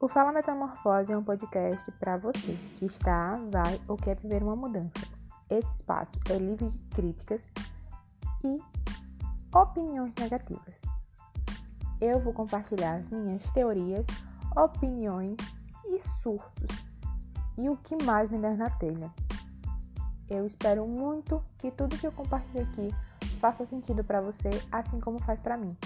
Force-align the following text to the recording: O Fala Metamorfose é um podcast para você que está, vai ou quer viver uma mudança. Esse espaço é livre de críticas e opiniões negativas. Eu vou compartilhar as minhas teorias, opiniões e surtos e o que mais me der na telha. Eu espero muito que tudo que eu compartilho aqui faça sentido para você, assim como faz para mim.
O 0.00 0.06
Fala 0.06 0.32
Metamorfose 0.32 1.10
é 1.10 1.18
um 1.18 1.24
podcast 1.24 1.90
para 1.98 2.16
você 2.16 2.56
que 2.76 2.86
está, 2.86 3.32
vai 3.50 3.80
ou 3.88 3.96
quer 3.96 4.16
viver 4.20 4.44
uma 4.44 4.54
mudança. 4.54 4.92
Esse 5.50 5.68
espaço 5.74 6.12
é 6.30 6.38
livre 6.38 6.68
de 6.68 6.78
críticas 6.94 7.40
e 8.44 8.62
opiniões 9.52 10.14
negativas. 10.16 10.74
Eu 12.00 12.20
vou 12.20 12.32
compartilhar 12.32 12.98
as 12.98 13.10
minhas 13.10 13.42
teorias, 13.50 14.06
opiniões 14.56 15.36
e 15.86 16.00
surtos 16.22 16.86
e 17.58 17.68
o 17.68 17.76
que 17.78 18.00
mais 18.04 18.30
me 18.30 18.38
der 18.38 18.56
na 18.56 18.70
telha. 18.70 19.12
Eu 20.30 20.46
espero 20.46 20.86
muito 20.86 21.42
que 21.58 21.72
tudo 21.72 21.98
que 21.98 22.06
eu 22.06 22.12
compartilho 22.12 22.62
aqui 22.62 22.94
faça 23.40 23.66
sentido 23.66 24.04
para 24.04 24.20
você, 24.20 24.50
assim 24.70 25.00
como 25.00 25.18
faz 25.18 25.40
para 25.40 25.56
mim. 25.56 25.76